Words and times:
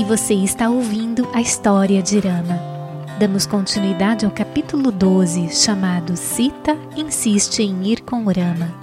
e 0.00 0.04
você 0.04 0.32
está 0.32 0.70
ouvindo 0.70 1.28
a 1.34 1.42
história 1.42 2.02
de 2.02 2.18
Rama. 2.18 2.58
Damos 3.18 3.44
continuidade 3.44 4.24
ao 4.24 4.32
capítulo 4.32 4.90
12, 4.90 5.50
chamado 5.50 6.16
Sita 6.16 6.74
insiste 6.96 7.60
em 7.60 7.86
ir 7.86 8.00
com 8.00 8.24
Rama. 8.24 8.74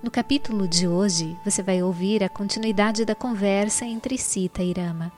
No 0.00 0.12
capítulo 0.12 0.68
de 0.68 0.86
hoje, 0.86 1.36
você 1.44 1.60
vai 1.60 1.82
ouvir 1.82 2.22
a 2.22 2.28
continuidade 2.28 3.04
da 3.04 3.16
conversa 3.16 3.84
entre 3.84 4.16
Sita 4.16 4.62
e 4.62 4.72
Rama. 4.72 5.10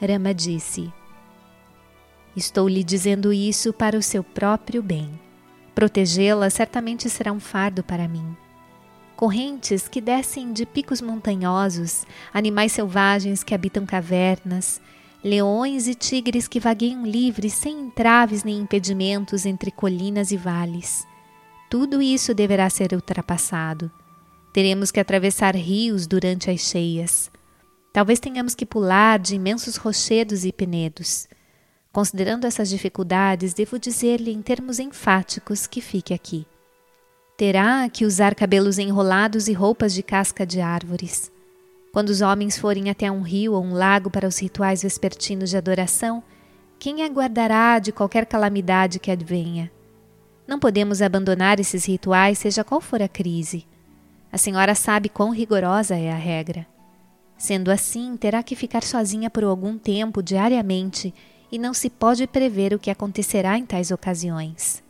Rama 0.00 0.32
disse: 0.32 0.92
Estou 2.40 2.66
lhe 2.66 2.82
dizendo 2.82 3.34
isso 3.34 3.70
para 3.70 3.98
o 3.98 4.02
seu 4.02 4.24
próprio 4.24 4.82
bem. 4.82 5.10
Protegê-la 5.74 6.48
certamente 6.48 7.10
será 7.10 7.30
um 7.30 7.38
fardo 7.38 7.84
para 7.84 8.08
mim. 8.08 8.34
Correntes 9.14 9.86
que 9.86 10.00
descem 10.00 10.50
de 10.50 10.64
picos 10.64 11.02
montanhosos, 11.02 12.06
animais 12.32 12.72
selvagens 12.72 13.44
que 13.44 13.54
habitam 13.54 13.84
cavernas, 13.84 14.80
leões 15.22 15.86
e 15.86 15.94
tigres 15.94 16.48
que 16.48 16.58
vagueiam 16.58 17.04
livres 17.04 17.52
sem 17.52 17.78
entraves 17.78 18.42
nem 18.42 18.60
impedimentos 18.60 19.44
entre 19.44 19.70
colinas 19.70 20.30
e 20.30 20.38
vales. 20.38 21.06
Tudo 21.68 22.00
isso 22.00 22.32
deverá 22.32 22.70
ser 22.70 22.94
ultrapassado. 22.94 23.90
Teremos 24.50 24.90
que 24.90 24.98
atravessar 24.98 25.54
rios 25.54 26.06
durante 26.06 26.50
as 26.50 26.60
cheias. 26.60 27.30
Talvez 27.92 28.18
tenhamos 28.18 28.54
que 28.54 28.64
pular 28.64 29.18
de 29.18 29.34
imensos 29.34 29.76
rochedos 29.76 30.46
e 30.46 30.50
penedos. 30.50 31.28
Considerando 31.92 32.46
essas 32.46 32.68
dificuldades, 32.68 33.52
devo 33.52 33.78
dizer-lhe 33.78 34.32
em 34.32 34.40
termos 34.40 34.78
enfáticos 34.78 35.66
que 35.66 35.80
fique 35.80 36.14
aqui. 36.14 36.46
Terá 37.36 37.88
que 37.88 38.04
usar 38.04 38.34
cabelos 38.34 38.78
enrolados 38.78 39.48
e 39.48 39.52
roupas 39.52 39.92
de 39.92 40.02
casca 40.02 40.46
de 40.46 40.60
árvores. 40.60 41.32
Quando 41.92 42.10
os 42.10 42.20
homens 42.20 42.56
forem 42.56 42.90
até 42.90 43.10
um 43.10 43.22
rio 43.22 43.54
ou 43.54 43.64
um 43.64 43.72
lago 43.72 44.08
para 44.08 44.28
os 44.28 44.38
rituais 44.38 44.82
vespertinos 44.82 45.50
de 45.50 45.56
adoração, 45.56 46.22
quem 46.78 47.02
aguardará 47.02 47.80
de 47.80 47.90
qualquer 47.90 48.24
calamidade 48.24 49.00
que 49.00 49.10
advenha? 49.10 49.70
Não 50.46 50.60
podemos 50.60 51.02
abandonar 51.02 51.58
esses 51.58 51.84
rituais, 51.84 52.38
seja 52.38 52.62
qual 52.62 52.80
for 52.80 53.02
a 53.02 53.08
crise. 53.08 53.66
A 54.30 54.38
senhora 54.38 54.76
sabe 54.76 55.08
quão 55.08 55.30
rigorosa 55.30 55.96
é 55.96 56.12
a 56.12 56.16
regra. 56.16 56.64
Sendo 57.36 57.70
assim, 57.70 58.16
terá 58.16 58.44
que 58.44 58.54
ficar 58.54 58.84
sozinha 58.84 59.28
por 59.28 59.42
algum 59.42 59.76
tempo 59.76 60.22
diariamente 60.22 61.12
e 61.50 61.58
não 61.58 61.74
se 61.74 61.90
pode 61.90 62.26
prever 62.26 62.72
o 62.72 62.78
que 62.78 62.90
acontecerá 62.90 63.58
em 63.58 63.66
tais 63.66 63.90
ocasiões. 63.90 64.82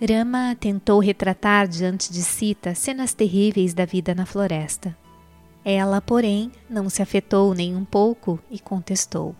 Rama 0.00 0.56
tentou 0.58 0.98
retratar 0.98 1.68
diante 1.68 2.10
de 2.10 2.22
Sita 2.22 2.74
cenas 2.74 3.12
terríveis 3.12 3.74
da 3.74 3.84
vida 3.84 4.14
na 4.14 4.24
floresta. 4.24 4.96
Ela, 5.62 6.00
porém, 6.00 6.50
não 6.70 6.88
se 6.88 7.02
afetou 7.02 7.54
nem 7.54 7.76
um 7.76 7.84
pouco 7.84 8.40
e 8.50 8.58
contestou. 8.58 9.36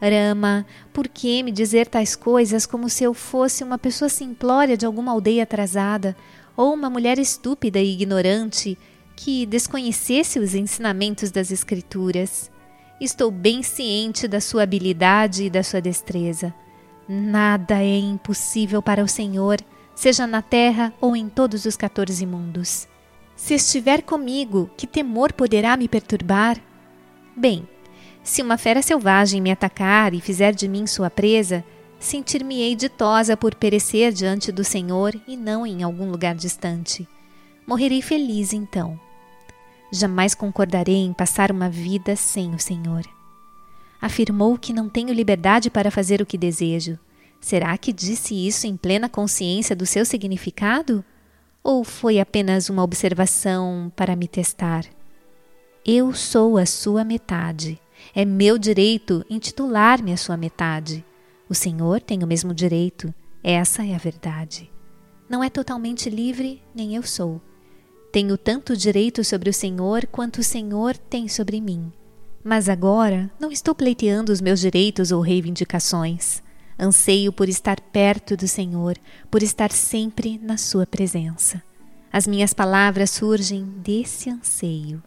Rama, 0.00 0.66
por 0.92 1.06
que 1.06 1.44
me 1.44 1.52
dizer 1.52 1.86
tais 1.86 2.16
coisas 2.16 2.66
como 2.66 2.88
se 2.88 3.04
eu 3.04 3.14
fosse 3.14 3.62
uma 3.62 3.78
pessoa 3.78 4.08
simplória 4.08 4.76
de 4.76 4.84
alguma 4.84 5.12
aldeia 5.12 5.44
atrasada 5.44 6.16
ou 6.56 6.74
uma 6.74 6.90
mulher 6.90 7.18
estúpida 7.18 7.78
e 7.78 7.92
ignorante 7.92 8.76
que 9.14 9.46
desconhecesse 9.46 10.40
os 10.40 10.54
ensinamentos 10.54 11.30
das 11.30 11.52
Escrituras? 11.52 12.50
Estou 12.98 13.30
bem 13.30 13.62
ciente 13.62 14.26
da 14.26 14.40
sua 14.40 14.62
habilidade 14.62 15.44
e 15.44 15.50
da 15.50 15.62
sua 15.62 15.82
destreza. 15.82 16.54
Nada 17.06 17.82
é 17.82 17.98
impossível 17.98 18.80
para 18.80 19.04
o 19.04 19.08
Senhor, 19.08 19.58
seja 19.94 20.26
na 20.26 20.40
terra 20.40 20.92
ou 21.00 21.14
em 21.14 21.28
todos 21.28 21.66
os 21.66 21.76
quatorze 21.76 22.24
mundos. 22.24 22.88
Se 23.36 23.54
estiver 23.54 24.02
comigo, 24.02 24.70
que 24.78 24.86
temor 24.86 25.34
poderá 25.34 25.76
me 25.76 25.88
perturbar? 25.88 26.58
Bem, 27.36 27.68
se 28.22 28.40
uma 28.40 28.56
fera 28.56 28.80
selvagem 28.80 29.42
me 29.42 29.50
atacar 29.50 30.14
e 30.14 30.20
fizer 30.20 30.54
de 30.54 30.66
mim 30.66 30.86
sua 30.86 31.10
presa, 31.10 31.62
sentir-me-ei 31.98 32.74
ditosa 32.74 33.36
por 33.36 33.54
perecer 33.54 34.10
diante 34.10 34.50
do 34.50 34.64
Senhor 34.64 35.14
e 35.28 35.36
não 35.36 35.66
em 35.66 35.82
algum 35.82 36.10
lugar 36.10 36.34
distante. 36.34 37.06
Morrerei 37.66 38.00
feliz 38.00 38.54
então. 38.54 38.98
Jamais 39.90 40.34
concordarei 40.34 40.96
em 40.96 41.12
passar 41.12 41.50
uma 41.50 41.70
vida 41.70 42.16
sem 42.16 42.54
o 42.54 42.58
Senhor. 42.58 43.02
Afirmou 44.00 44.58
que 44.58 44.72
não 44.72 44.88
tenho 44.88 45.12
liberdade 45.12 45.70
para 45.70 45.90
fazer 45.90 46.20
o 46.20 46.26
que 46.26 46.36
desejo. 46.36 46.98
Será 47.40 47.76
que 47.78 47.92
disse 47.92 48.34
isso 48.34 48.66
em 48.66 48.76
plena 48.76 49.08
consciência 49.08 49.76
do 49.76 49.86
seu 49.86 50.04
significado? 50.04 51.04
Ou 51.62 51.84
foi 51.84 52.20
apenas 52.20 52.68
uma 52.68 52.82
observação 52.82 53.92
para 53.94 54.16
me 54.16 54.28
testar? 54.28 54.84
Eu 55.84 56.12
sou 56.12 56.58
a 56.58 56.66
sua 56.66 57.04
metade. 57.04 57.80
É 58.14 58.24
meu 58.24 58.58
direito 58.58 59.24
intitular-me 59.30 60.12
a 60.12 60.16
sua 60.16 60.36
metade. 60.36 61.04
O 61.48 61.54
Senhor 61.54 62.00
tem 62.00 62.24
o 62.24 62.26
mesmo 62.26 62.52
direito. 62.52 63.14
Essa 63.42 63.86
é 63.86 63.94
a 63.94 63.98
verdade. 63.98 64.70
Não 65.28 65.42
é 65.42 65.48
totalmente 65.48 66.10
livre, 66.10 66.62
nem 66.74 66.94
eu 66.94 67.02
sou. 67.02 67.40
Tenho 68.12 68.38
tanto 68.38 68.76
direito 68.76 69.22
sobre 69.24 69.50
o 69.50 69.54
Senhor 69.54 70.06
quanto 70.06 70.38
o 70.38 70.44
Senhor 70.44 70.96
tem 70.96 71.28
sobre 71.28 71.60
mim. 71.60 71.92
Mas 72.42 72.68
agora 72.68 73.30
não 73.40 73.50
estou 73.50 73.74
pleiteando 73.74 74.32
os 74.32 74.40
meus 74.40 74.60
direitos 74.60 75.12
ou 75.12 75.20
reivindicações. 75.20 76.42
Anseio 76.78 77.32
por 77.32 77.48
estar 77.48 77.80
perto 77.80 78.36
do 78.36 78.46
Senhor, 78.46 78.96
por 79.30 79.42
estar 79.42 79.72
sempre 79.72 80.38
na 80.38 80.56
Sua 80.56 80.86
presença. 80.86 81.62
As 82.12 82.26
minhas 82.26 82.54
palavras 82.54 83.10
surgem 83.10 83.64
desse 83.64 84.30
anseio. 84.30 85.02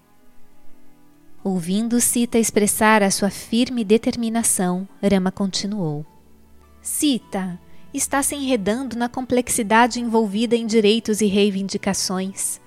Ouvindo 1.44 2.02
Sita 2.02 2.38
expressar 2.38 3.02
a 3.02 3.10
sua 3.10 3.30
firme 3.30 3.84
determinação, 3.86 4.88
Rama 5.02 5.32
continuou: 5.32 6.06
Sita, 6.82 7.60
está 7.94 8.22
se 8.22 8.36
enredando 8.36 8.98
na 8.98 9.08
complexidade 9.08 10.00
envolvida 10.00 10.56
em 10.56 10.68
direitos 10.68 11.22
e 11.22 11.26
reivindicações. 11.28 12.60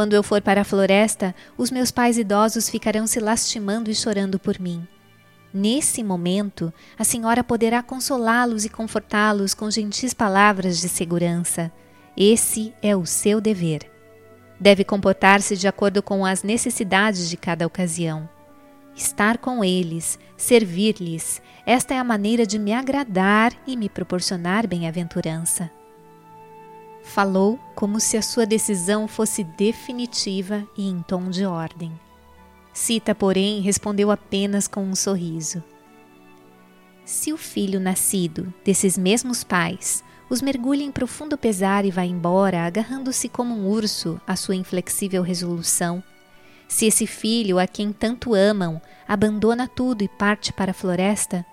Quando 0.00 0.14
eu 0.14 0.22
for 0.22 0.40
para 0.40 0.62
a 0.62 0.64
floresta, 0.64 1.34
os 1.58 1.70
meus 1.70 1.90
pais 1.90 2.16
idosos 2.16 2.70
ficarão 2.70 3.06
se 3.06 3.20
lastimando 3.20 3.90
e 3.90 3.94
chorando 3.94 4.38
por 4.38 4.58
mim. 4.58 4.88
Nesse 5.52 6.02
momento, 6.02 6.72
a 6.98 7.04
senhora 7.04 7.44
poderá 7.44 7.82
consolá-los 7.82 8.64
e 8.64 8.70
confortá-los 8.70 9.52
com 9.52 9.70
gentis 9.70 10.14
palavras 10.14 10.80
de 10.80 10.88
segurança. 10.88 11.70
Esse 12.16 12.72
é 12.80 12.96
o 12.96 13.04
seu 13.04 13.42
dever. 13.42 13.82
Deve 14.58 14.84
comportar-se 14.84 15.54
de 15.54 15.68
acordo 15.68 16.02
com 16.02 16.24
as 16.24 16.42
necessidades 16.42 17.28
de 17.28 17.36
cada 17.36 17.66
ocasião. 17.66 18.26
Estar 18.96 19.36
com 19.36 19.62
eles, 19.62 20.18
servir-lhes, 20.34 21.42
esta 21.66 21.92
é 21.92 21.98
a 21.98 22.04
maneira 22.04 22.46
de 22.46 22.58
me 22.58 22.72
agradar 22.72 23.52
e 23.66 23.76
me 23.76 23.90
proporcionar 23.90 24.66
bem-aventurança. 24.66 25.70
Falou 27.12 27.58
como 27.74 27.98
se 27.98 28.16
a 28.16 28.22
sua 28.22 28.46
decisão 28.46 29.08
fosse 29.08 29.42
definitiva 29.42 30.64
e 30.78 30.88
em 30.88 31.02
tom 31.02 31.28
de 31.28 31.44
ordem. 31.44 31.92
Cita, 32.72 33.16
porém, 33.16 33.60
respondeu 33.60 34.12
apenas 34.12 34.68
com 34.68 34.84
um 34.84 34.94
sorriso. 34.94 35.60
Se 37.04 37.32
o 37.32 37.36
filho 37.36 37.80
nascido 37.80 38.54
desses 38.64 38.96
mesmos 38.96 39.42
pais 39.42 40.04
os 40.30 40.40
mergulha 40.40 40.84
em 40.84 40.92
profundo 40.92 41.36
pesar 41.36 41.84
e 41.84 41.90
vai 41.90 42.06
embora, 42.06 42.64
agarrando-se 42.64 43.28
como 43.28 43.56
um 43.56 43.66
urso 43.68 44.20
à 44.24 44.36
sua 44.36 44.54
inflexível 44.54 45.20
resolução, 45.20 46.00
se 46.68 46.86
esse 46.86 47.08
filho 47.08 47.58
a 47.58 47.66
quem 47.66 47.92
tanto 47.92 48.34
amam 48.34 48.80
abandona 49.08 49.66
tudo 49.66 50.04
e 50.04 50.08
parte 50.08 50.52
para 50.52 50.70
a 50.70 50.74
floresta, 50.74 51.44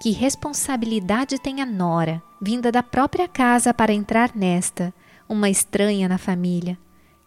que 0.00 0.10
responsabilidade 0.10 1.38
tem 1.38 1.62
a 1.62 1.66
nora, 1.66 2.22
vinda 2.40 2.70
da 2.70 2.82
própria 2.82 3.26
casa 3.26 3.72
para 3.72 3.94
entrar 3.94 4.36
nesta, 4.36 4.92
uma 5.28 5.48
estranha 5.48 6.08
na 6.08 6.18
família? 6.18 6.78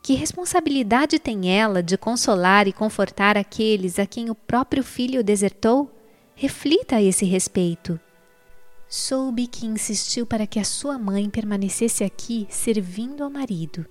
Que 0.01 0.13
responsabilidade 0.13 1.19
tem 1.19 1.51
ela 1.51 1.83
de 1.83 1.98
consolar 1.98 2.68
e 2.68 2.74
confortar 2.74 3.38
aqueles 3.38 4.00
a 4.00 4.06
quem 4.06 4.30
o 4.30 4.36
próprio 4.36 4.83
filho 4.83 5.24
desertou? 5.24 5.92
Reflita 6.36 6.98
a 6.98 7.01
esse 7.01 7.25
respeito. 7.25 8.00
Soube 8.88 9.45
que 9.45 9.66
insistiu 9.66 10.25
para 10.25 10.48
que 10.48 10.60
a 10.60 10.63
sua 10.63 10.98
mãe 10.98 11.30
permanecesse 11.30 12.04
aqui 12.04 12.48
servindo 12.50 13.24
ao 13.24 13.30
marido, 13.30 13.86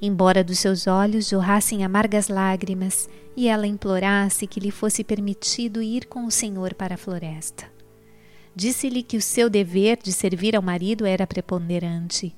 embora 0.00 0.42
dos 0.42 0.58
seus 0.58 0.86
olhos 0.86 1.28
jorrassem 1.28 1.84
amargas 1.84 2.28
lágrimas 2.28 3.08
e 3.36 3.48
ela 3.48 3.66
implorasse 3.66 4.46
que 4.46 4.58
lhe 4.58 4.70
fosse 4.70 5.04
permitido 5.04 5.82
ir 5.82 6.06
com 6.06 6.24
o 6.24 6.30
Senhor 6.30 6.74
para 6.74 6.94
a 6.94 6.98
floresta. 6.98 7.79
Disse-lhe 8.60 9.02
que 9.02 9.16
o 9.16 9.22
seu 9.22 9.48
dever 9.48 9.96
de 10.02 10.12
servir 10.12 10.54
ao 10.54 10.60
marido 10.60 11.06
era 11.06 11.26
preponderante. 11.26 12.36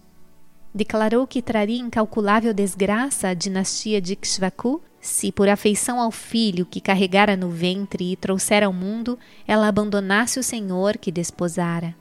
Declarou 0.72 1.26
que 1.26 1.42
traria 1.42 1.80
incalculável 1.80 2.54
desgraça 2.54 3.26
à 3.26 3.34
dinastia 3.34 4.00
de 4.00 4.12
Ikshvaku 4.12 4.80
Se 5.00 5.32
por 5.32 5.48
afeição 5.48 6.00
ao 6.00 6.12
filho 6.12 6.64
que 6.64 6.80
carregara 6.80 7.36
no 7.36 7.50
ventre 7.50 8.12
e 8.12 8.14
trouxera 8.14 8.66
ao 8.66 8.72
mundo, 8.72 9.18
ela 9.48 9.66
abandonasse 9.66 10.38
o 10.38 10.44
Senhor 10.44 10.96
que 10.96 11.10
desposara. 11.10 11.92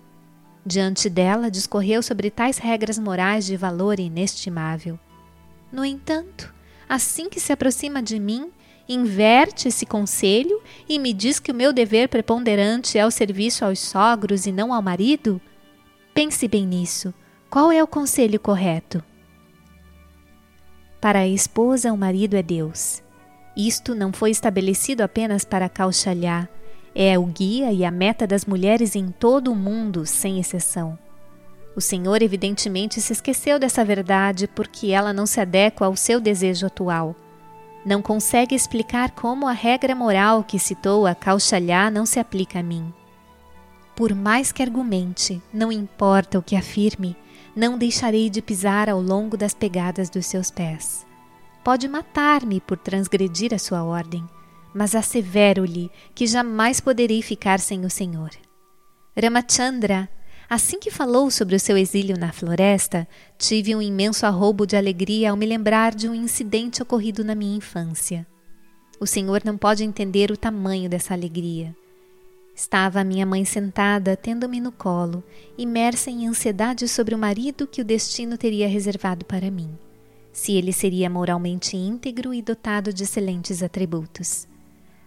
Diante 0.63 1.09
dela 1.09 1.49
discorreu 1.49 2.03
sobre 2.03 2.29
tais 2.29 2.59
regras 2.59 2.99
morais 2.99 3.43
de 3.43 3.57
valor 3.57 3.99
inestimável. 3.99 4.99
No 5.71 5.83
entanto, 5.83 6.53
assim 6.87 7.27
que 7.27 7.39
se 7.39 7.51
aproxima 7.51 8.03
de 8.03 8.19
mim, 8.19 8.51
inverte 8.93 9.67
esse 9.67 9.85
conselho 9.85 10.61
e 10.87 10.99
me 10.99 11.13
diz 11.13 11.39
que 11.39 11.51
o 11.51 11.55
meu 11.55 11.71
dever 11.71 12.09
preponderante 12.09 12.97
é 12.97 13.05
o 13.05 13.11
serviço 13.11 13.63
aos 13.63 13.79
sogros 13.79 14.45
e 14.45 14.51
não 14.51 14.73
ao 14.73 14.81
marido? 14.81 15.39
Pense 16.13 16.47
bem 16.47 16.65
nisso. 16.65 17.13
Qual 17.49 17.71
é 17.71 17.83
o 17.83 17.87
conselho 17.87 18.39
correto? 18.39 19.03
Para 20.99 21.19
a 21.19 21.27
esposa, 21.27 21.91
o 21.91 21.97
marido 21.97 22.35
é 22.35 22.43
Deus. 22.43 23.01
Isto 23.55 23.95
não 23.95 24.13
foi 24.13 24.31
estabelecido 24.31 25.01
apenas 25.01 25.43
para 25.43 25.67
cauchalhar, 25.67 26.49
é 26.93 27.17
o 27.17 27.25
guia 27.25 27.71
e 27.71 27.85
a 27.85 27.91
meta 27.91 28.27
das 28.27 28.45
mulheres 28.45 28.95
em 28.95 29.11
todo 29.11 29.51
o 29.51 29.55
mundo, 29.55 30.05
sem 30.05 30.39
exceção. 30.39 30.97
O 31.75 31.79
Senhor, 31.79 32.21
evidentemente, 32.21 32.99
se 32.99 33.13
esqueceu 33.13 33.57
dessa 33.57 33.83
verdade 33.83 34.47
porque 34.47 34.91
ela 34.91 35.13
não 35.13 35.25
se 35.25 35.39
adequa 35.39 35.85
ao 35.85 35.95
seu 35.95 36.19
desejo 36.19 36.65
atual. 36.65 37.15
Não 37.85 38.01
consegue 38.01 38.53
explicar 38.55 39.11
como 39.11 39.47
a 39.47 39.53
regra 39.53 39.95
moral 39.95 40.43
que 40.43 40.59
citou 40.59 41.07
a 41.07 41.15
cauchalhar 41.15 41.91
não 41.91 42.05
se 42.05 42.19
aplica 42.19 42.59
a 42.59 42.63
mim. 42.63 42.93
Por 43.95 44.13
mais 44.13 44.51
que 44.51 44.61
argumente, 44.61 45.41
não 45.51 45.71
importa 45.71 46.37
o 46.37 46.43
que 46.43 46.55
afirme, 46.55 47.15
não 47.55 47.77
deixarei 47.77 48.29
de 48.29 48.41
pisar 48.41 48.89
ao 48.89 49.01
longo 49.01 49.35
das 49.35 49.53
pegadas 49.53 50.09
dos 50.09 50.25
seus 50.25 50.51
pés. 50.51 51.05
Pode 51.63 51.87
matar-me 51.87 52.61
por 52.61 52.77
transgredir 52.77 53.53
a 53.53 53.59
sua 53.59 53.83
ordem, 53.83 54.23
mas 54.73 54.95
assevero-lhe 54.95 55.91
que 56.15 56.25
jamais 56.25 56.79
poderei 56.79 57.21
ficar 57.21 57.59
sem 57.59 57.83
o 57.85 57.89
Senhor. 57.89 58.29
Ramachandra, 59.15 60.09
assim 60.53 60.81
que 60.81 60.91
falou 60.91 61.31
sobre 61.31 61.55
o 61.55 61.59
seu 61.59 61.77
exílio 61.77 62.17
na 62.19 62.33
floresta, 62.33 63.07
tive 63.37 63.73
um 63.73 63.81
imenso 63.81 64.25
arrobo 64.25 64.67
de 64.67 64.75
alegria 64.75 65.31
ao 65.31 65.37
me 65.37 65.45
lembrar 65.45 65.95
de 65.95 66.09
um 66.09 66.13
incidente 66.13 66.83
ocorrido 66.83 67.23
na 67.23 67.33
minha 67.33 67.55
infância. 67.55 68.27
O 68.99 69.07
Senhor 69.07 69.43
não 69.45 69.57
pode 69.57 69.85
entender 69.85 70.29
o 70.29 70.35
tamanho 70.35 70.89
dessa 70.89 71.13
alegria. 71.13 71.73
Estava 72.53 72.99
a 72.99 73.03
minha 73.05 73.25
mãe 73.25 73.45
sentada, 73.45 74.17
tendo-me 74.17 74.59
no 74.59 74.73
colo, 74.73 75.23
imersa 75.57 76.11
em 76.11 76.27
ansiedade 76.27 76.85
sobre 76.85 77.15
o 77.15 77.17
marido 77.17 77.65
que 77.65 77.79
o 77.79 77.85
destino 77.85 78.37
teria 78.37 78.67
reservado 78.67 79.23
para 79.23 79.49
mim, 79.49 79.69
se 80.33 80.51
ele 80.51 80.73
seria 80.73 81.09
moralmente 81.09 81.77
íntegro 81.77 82.33
e 82.33 82.41
dotado 82.41 82.91
de 82.91 83.03
excelentes 83.03 83.63
atributos. 83.63 84.49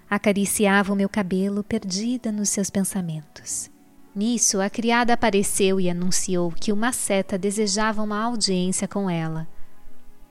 Acariciava 0.09 0.91
o 0.91 0.97
meu 0.97 1.09
cabelo, 1.11 1.63
perdida 1.63 2.33
nos 2.33 2.49
seus 2.49 2.71
pensamentos. 2.71 3.74
Nisso, 4.15 4.61
a 4.61 4.71
criada 4.71 5.13
apareceu 5.13 5.81
e 5.81 5.91
anunciou 5.91 6.53
que 6.53 6.73
uma 6.73 6.93
seta 6.93 7.37
desejava 7.37 8.01
uma 8.01 8.23
audiência 8.23 8.87
com 8.87 9.11
ela. 9.11 9.49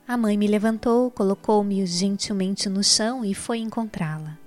A 0.07 0.15
mãe 0.15 0.37
me 0.37 0.47
levantou, 0.47 1.11
colocou-me 1.11 1.85
gentilmente 1.85 2.69
no 2.69 2.81
chão 2.81 3.25
e 3.25 3.33
foi 3.33 3.59
encontrá-la. 3.59 4.37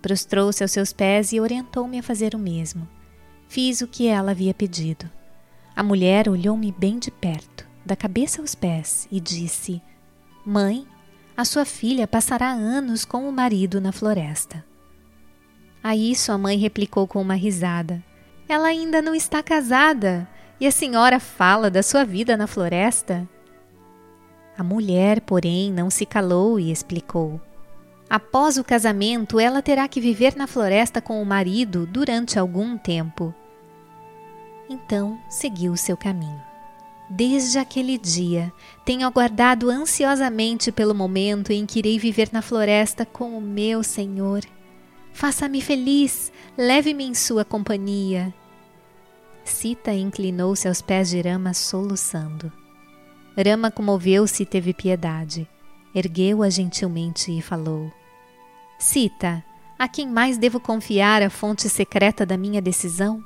Prostrou-se 0.00 0.64
aos 0.64 0.72
seus 0.72 0.92
pés 0.92 1.32
e 1.32 1.40
orientou-me 1.40 1.98
a 1.98 2.02
fazer 2.02 2.34
o 2.34 2.38
mesmo. 2.38 2.88
Fiz 3.46 3.82
o 3.82 3.86
que 3.86 4.08
ela 4.08 4.32
havia 4.32 4.52
pedido. 4.52 5.08
A 5.76 5.82
mulher 5.82 6.28
olhou-me 6.28 6.72
bem 6.72 6.98
de 6.98 7.10
perto, 7.10 7.64
da 7.86 7.94
cabeça 7.94 8.40
aos 8.40 8.54
pés, 8.54 9.06
e 9.12 9.20
disse: 9.20 9.80
Mãe, 10.44 10.86
a 11.36 11.44
sua 11.44 11.64
filha 11.64 12.08
passará 12.08 12.50
anos 12.50 13.04
com 13.04 13.28
o 13.28 13.32
marido 13.32 13.80
na 13.80 13.92
floresta. 13.92 14.64
A 15.82 15.94
isso 15.94 16.32
a 16.32 16.38
mãe 16.38 16.58
replicou 16.58 17.06
com 17.06 17.20
uma 17.20 17.34
risada: 17.34 18.02
Ela 18.48 18.68
ainda 18.68 19.00
não 19.00 19.14
está 19.14 19.42
casada 19.42 20.28
e 20.60 20.66
a 20.66 20.70
senhora 20.70 21.18
fala 21.18 21.70
da 21.70 21.82
sua 21.82 22.04
vida 22.04 22.36
na 22.36 22.46
floresta? 22.46 23.28
A 24.56 24.62
mulher, 24.62 25.20
porém, 25.22 25.72
não 25.72 25.88
se 25.88 26.04
calou 26.04 26.60
e 26.60 26.70
explicou: 26.70 27.40
Após 28.08 28.58
o 28.58 28.64
casamento, 28.64 29.40
ela 29.40 29.62
terá 29.62 29.88
que 29.88 30.00
viver 30.00 30.36
na 30.36 30.46
floresta 30.46 31.00
com 31.00 31.22
o 31.22 31.26
marido 31.26 31.86
durante 31.86 32.38
algum 32.38 32.76
tempo. 32.76 33.34
Então 34.68 35.18
seguiu 35.28 35.76
seu 35.76 35.96
caminho. 35.96 36.40
Desde 37.08 37.58
aquele 37.58 37.98
dia, 37.98 38.52
tenho 38.84 39.06
aguardado 39.06 39.68
ansiosamente 39.68 40.70
pelo 40.70 40.94
momento 40.94 41.52
em 41.52 41.66
que 41.66 41.78
irei 41.78 41.98
viver 41.98 42.30
na 42.32 42.40
floresta 42.40 43.04
com 43.04 43.36
o 43.36 43.40
meu 43.40 43.82
Senhor. 43.82 44.42
Faça-me 45.12 45.60
feliz, 45.60 46.32
leve-me 46.56 47.04
em 47.04 47.14
sua 47.14 47.44
companhia. 47.44 48.34
Sita 49.44 49.92
inclinou-se 49.92 50.66
aos 50.66 50.80
pés 50.80 51.10
de 51.10 51.20
Rama, 51.20 51.52
soluçando. 51.52 52.50
Rama 53.36 53.70
comoveu-se 53.70 54.42
e 54.42 54.46
teve 54.46 54.72
piedade. 54.72 55.48
Ergueu-a 55.94 56.48
gentilmente 56.48 57.30
e 57.30 57.42
falou: 57.42 57.92
Cita, 58.78 59.44
a 59.78 59.86
quem 59.86 60.08
mais 60.08 60.38
devo 60.38 60.58
confiar 60.58 61.22
a 61.22 61.30
fonte 61.30 61.68
secreta 61.68 62.24
da 62.24 62.36
minha 62.36 62.62
decisão? 62.62 63.22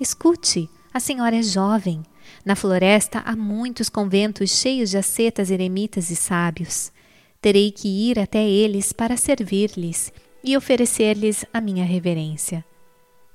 Escute, 0.00 0.68
a 0.92 1.00
senhora 1.00 1.36
é 1.36 1.42
jovem. 1.42 2.02
Na 2.44 2.56
floresta 2.56 3.20
há 3.24 3.34
muitos 3.34 3.88
conventos 3.88 4.50
cheios 4.50 4.90
de 4.90 4.98
ascetas, 4.98 5.50
eremitas 5.50 6.10
e 6.10 6.16
sábios. 6.16 6.92
Terei 7.40 7.70
que 7.70 7.88
ir 7.88 8.18
até 8.18 8.42
eles 8.44 8.92
para 8.92 9.16
servir-lhes 9.16 10.12
e 10.48 10.56
oferecer-lhes 10.56 11.44
a 11.52 11.60
minha 11.60 11.84
reverência. 11.84 12.64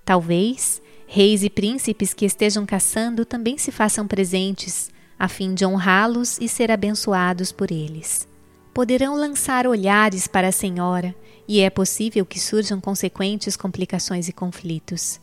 Talvez 0.04 0.82
reis 1.06 1.44
e 1.44 1.50
príncipes 1.50 2.12
que 2.12 2.26
estejam 2.26 2.66
caçando 2.66 3.24
também 3.24 3.56
se 3.56 3.72
façam 3.72 4.08
presentes, 4.08 4.90
a 5.20 5.28
fim 5.28 5.54
de 5.54 5.64
honrá-los 5.64 6.40
e 6.42 6.48
ser 6.48 6.72
abençoados 6.72 7.52
por 7.52 7.72
eles. 7.72 8.28
Poderão 8.74 9.16
lançar 9.16 9.68
olhares 9.68 10.28
para 10.28 10.48
a 10.48 10.52
senhora 10.52 11.14
e 11.48 11.60
é 11.60 11.70
possível 11.70 12.26
que 12.26 12.40
surjam 12.40 12.82
consequentes 12.82 13.56
complicações 13.56 14.28
e 14.28 14.34
conflitos. 14.34 15.22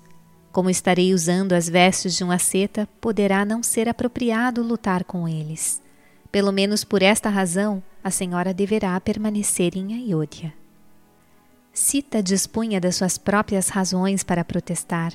Como 0.52 0.70
estarei 0.70 1.12
usando 1.12 1.54
as 1.54 1.68
vestes 1.68 2.16
de 2.16 2.22
um 2.22 2.30
asceta, 2.30 2.88
poderá 3.00 3.44
não 3.44 3.64
ser 3.64 3.88
apropriado 3.88 4.62
lutar 4.62 5.02
com 5.02 5.26
eles. 5.26 5.82
Pelo 6.30 6.52
menos 6.52 6.84
por 6.84 7.02
esta 7.02 7.28
razão, 7.28 7.82
a 8.04 8.12
senhora 8.12 8.54
deverá 8.54 9.00
permanecer 9.00 9.76
em 9.76 9.94
Ayodhya. 9.94 10.59
Sita 11.72 12.22
dispunha 12.22 12.80
das 12.80 12.96
suas 12.96 13.16
próprias 13.16 13.68
razões 13.68 14.22
para 14.22 14.44
protestar. 14.44 15.12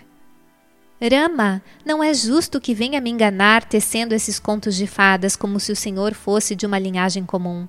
Rama, 1.01 1.61
não 1.85 2.01
é 2.01 2.13
justo 2.13 2.61
que 2.61 2.73
venha 2.73 3.01
me 3.01 3.09
enganar 3.09 3.65
tecendo 3.65 4.15
esses 4.15 4.39
contos 4.39 4.75
de 4.75 4.87
fadas 4.87 5.35
como 5.35 5.59
se 5.59 5.71
o 5.71 5.75
senhor 5.75 6.13
fosse 6.13 6.55
de 6.55 6.65
uma 6.65 6.79
linhagem 6.79 7.25
comum. 7.25 7.67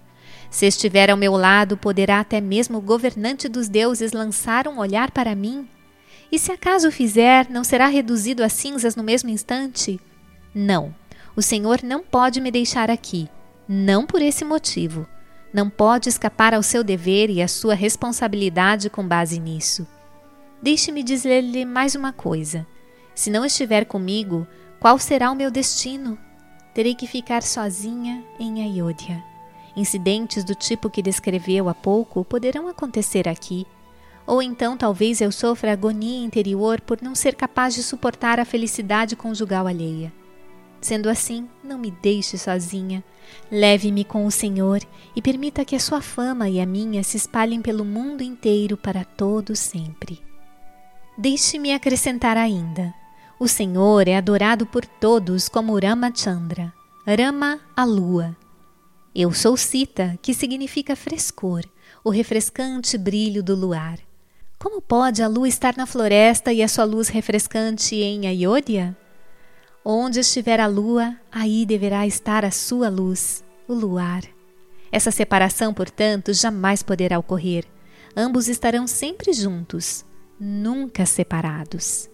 Se 0.49 0.67
estiver 0.67 1.11
ao 1.11 1.17
meu 1.17 1.33
lado, 1.33 1.77
poderá 1.77 2.21
até 2.21 2.41
mesmo 2.41 2.79
o 2.79 2.83
governante 2.83 3.49
dos 3.49 3.69
deuses 3.69 4.13
lançar 4.13 4.69
um 4.69 4.79
olhar 4.79 5.11
para 5.11 5.35
mim? 5.35 5.69
E 6.31 6.39
se 6.39 6.53
acaso 6.53 6.89
o 6.89 6.93
fizer, 6.93 7.49
não 7.51 7.65
será 7.65 7.89
reduzido 7.89 8.45
a 8.45 8.49
cinzas 8.49 8.95
no 8.95 9.03
mesmo 9.03 9.29
instante? 9.29 10.01
Não, 10.55 10.95
o 11.35 11.43
Senhor 11.43 11.83
não 11.83 12.03
pode 12.03 12.41
me 12.41 12.51
deixar 12.51 12.91
aqui, 12.91 13.29
não 13.69 14.07
por 14.07 14.23
esse 14.23 14.45
motivo. 14.45 15.07
Não 15.57 15.71
pode 15.71 16.11
escapar 16.11 16.53
ao 16.53 16.63
seu 16.63 16.85
dever 16.85 17.31
e 17.31 17.41
à 17.41 17.49
sua 17.49 17.73
responsabilidade 17.73 18.91
com 18.91 19.09
base 19.09 19.41
nisso. 19.41 19.87
Deixe-me 20.61 21.03
dizer-lhe 21.03 21.65
mais 21.65 21.95
uma 21.95 22.13
coisa. 22.13 22.67
Se 23.15 23.31
não 23.31 23.43
estiver 23.43 23.87
comigo, 23.87 24.47
qual 24.79 24.99
será 24.99 25.31
o 25.31 25.35
meu 25.35 25.51
destino? 25.51 26.19
Terei 26.75 26.95
que 26.95 27.07
ficar 27.07 27.43
sozinha 27.43 28.23
em 28.39 28.63
Ayodhya. 28.63 29.25
Incidentes 29.75 30.45
do 30.45 30.55
tipo 30.55 30.91
que 30.91 31.01
descreveu 31.01 31.71
há 31.71 31.75
pouco 31.75 32.23
poderão 32.23 32.69
acontecer 32.69 33.27
aqui. 33.27 33.67
Ou 34.27 34.43
então 34.43 34.77
talvez 34.77 35.23
eu 35.23 35.33
sofra 35.33 35.73
agonia 35.73 36.23
interior 36.23 36.83
por 36.83 37.01
não 37.01 37.15
ser 37.15 37.35
capaz 37.35 37.75
de 37.75 37.83
suportar 37.83 38.39
a 38.39 38.45
felicidade 38.45 39.17
conjugal 39.17 39.67
alheia. 39.67 40.13
Sendo 40.81 41.09
assim, 41.09 41.49
não 41.63 41.79
me 41.79 41.91
deixe 41.91 42.39
sozinha. 42.39 43.03
Leve-me 43.51 44.05
com 44.05 44.27
o 44.27 44.31
Senhor 44.31 44.81
e 45.15 45.23
permita 45.23 45.65
que 45.65 45.75
a 45.75 45.81
sua 45.81 46.01
fama 46.01 46.49
e 46.49 46.61
a 46.61 46.67
minha 46.67 47.03
se 47.03 47.17
espalhem 47.17 47.61
pelo 47.61 47.85
mundo 47.85 48.23
inteiro 48.23 48.77
para 48.77 49.05
todo 49.05 49.57
sempre. 49.57 50.21
Deixe-me 51.19 51.73
acrescentar 51.73 52.37
ainda. 52.37 52.95
O 53.39 53.49
Senhor 53.49 54.07
é 54.07 54.17
adorado 54.17 54.67
por 54.67 54.87
todos 54.87 55.49
como 55.49 55.79
Rama 55.79 56.13
Chandra, 56.15 56.73
Rama 57.07 57.61
a 57.77 57.85
lua, 57.85 58.37
eu 59.19 59.33
sou 59.33 59.57
Sita, 59.57 60.19
que 60.21 60.35
significa 60.35 60.95
frescor, 60.95 61.63
o 62.05 62.11
refrescante 62.11 62.99
brilho 62.99 63.43
do 63.43 63.57
luar. 63.57 63.99
Como 64.59 64.83
pode 64.83 65.23
a 65.23 65.27
lua 65.27 65.49
estar 65.49 65.75
na 65.75 65.87
floresta 65.87 66.53
e 66.53 66.63
a 66.63 66.69
sua 66.69 66.85
luz 66.85 67.09
refrescante 67.09 67.95
em 67.95 68.27
Ayodhya? 68.27 68.95
Onde 69.89 70.19
estiver 70.19 70.59
a 70.59 70.67
lua, 70.67 71.15
aí 71.31 71.65
deverá 71.65 72.05
estar 72.09 72.45
a 72.45 72.51
sua 72.51 72.89
luz, 72.89 73.45
o 73.69 73.73
luar. 73.73 74.23
Essa 74.91 75.13
separação, 75.13 75.73
portanto, 75.73 76.35
jamais 76.35 76.83
poderá 76.83 77.17
ocorrer. 77.21 77.65
Ambos 78.17 78.49
estarão 78.49 78.89
sempre 78.89 79.33
juntos, 79.33 80.05
nunca 80.41 81.07
separados. 81.07 82.11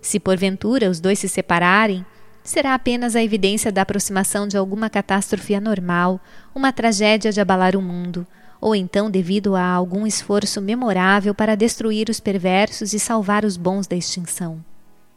Se 0.00 0.20
porventura 0.20 0.88
os 0.88 1.00
dois 1.00 1.18
se 1.18 1.28
separarem, 1.28 2.06
será 2.44 2.74
apenas 2.74 3.16
a 3.16 3.24
evidência 3.24 3.72
da 3.72 3.82
aproximação 3.82 4.46
de 4.46 4.56
alguma 4.56 4.88
catástrofe 4.88 5.52
anormal, 5.52 6.20
uma 6.54 6.72
tragédia 6.72 7.32
de 7.32 7.40
abalar 7.40 7.74
o 7.74 7.82
mundo, 7.82 8.24
ou 8.60 8.72
então 8.72 9.10
devido 9.10 9.56
a 9.56 9.66
algum 9.66 10.06
esforço 10.06 10.62
memorável 10.62 11.34
para 11.34 11.56
destruir 11.56 12.08
os 12.08 12.20
perversos 12.20 12.92
e 12.92 13.00
salvar 13.00 13.44
os 13.44 13.56
bons 13.56 13.88
da 13.88 13.96
extinção. 13.96 14.64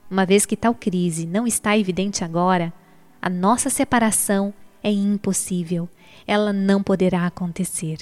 Uma 0.10 0.26
vez 0.26 0.46
que 0.46 0.58
tal 0.58 0.74
crise 0.74 1.26
não 1.26 1.46
está 1.46 1.78
evidente 1.78 2.24
agora, 2.24 2.74
a 3.22 3.30
nossa 3.30 3.70
separação 3.70 4.54
é 4.82 4.92
impossível, 4.92 5.88
ela 6.26 6.52
não 6.52 6.82
poderá 6.82 7.26
acontecer. 7.26 8.00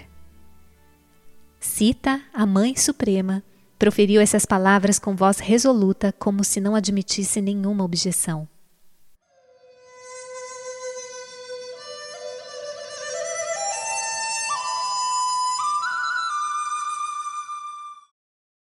Cita 1.59 2.21
a 2.33 2.45
Mãe 2.45 2.75
Suprema, 2.75 3.43
proferiu 3.77 4.21
essas 4.21 4.45
palavras 4.45 4.99
com 4.99 5.15
voz 5.15 5.39
resoluta, 5.39 6.13
como 6.13 6.43
se 6.43 6.61
não 6.61 6.75
admitisse 6.75 7.41
nenhuma 7.41 7.83
objeção. 7.83 8.47